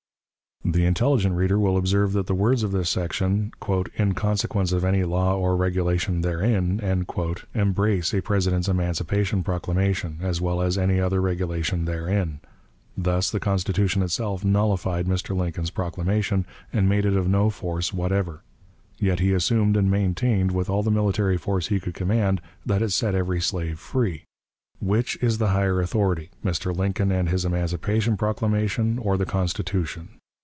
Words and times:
The 0.63 0.85
intelligent 0.85 1.35
reader 1.35 1.57
will 1.59 1.75
observe 1.75 2.13
that 2.13 2.27
the 2.27 2.35
words 2.35 2.61
of 2.61 2.71
this 2.71 2.87
section, 2.89 3.51
"in 3.97 4.13
consequence 4.13 4.71
of 4.71 4.85
any 4.85 5.03
law 5.03 5.35
or 5.35 5.57
regulation 5.57 6.21
therein," 6.21 6.79
embrace 7.55 8.13
a 8.13 8.21
President's 8.21 8.67
emancipation 8.69 9.41
proclamation, 9.43 10.19
as 10.21 10.39
well 10.39 10.61
as 10.61 10.77
any 10.77 10.99
other 10.99 11.19
regulation 11.19 11.85
therein. 11.85 12.41
Thus 12.95 13.31
the 13.31 13.39
Constitution 13.39 14.03
itself 14.03 14.45
nullified 14.45 15.07
Mr. 15.07 15.35
Lincoln's 15.35 15.71
proclamation, 15.71 16.45
and 16.71 16.87
made 16.87 17.05
it 17.05 17.17
of 17.17 17.27
no 17.27 17.49
force 17.49 17.91
whatever. 17.91 18.43
Yet 18.99 19.19
he 19.19 19.33
assumed 19.33 19.75
and 19.75 19.89
maintained, 19.89 20.51
with 20.51 20.69
all 20.69 20.83
the 20.83 20.91
military 20.91 21.37
force 21.37 21.67
he 21.69 21.79
could 21.79 21.95
command, 21.95 22.39
that 22.67 22.83
it 22.83 22.91
set 22.91 23.15
every 23.15 23.41
slave 23.41 23.79
free. 23.79 24.25
Which 24.79 25.17
is 25.23 25.39
the 25.39 25.49
higher 25.49 25.81
authority, 25.81 26.29
Mr. 26.45 26.73
Lincoln 26.73 27.11
and 27.11 27.29
his 27.29 27.45
emancipation 27.45 28.15
proclamation 28.15 28.99
or 28.99 29.17
the 29.17 29.25
Constitution? 29.25 30.09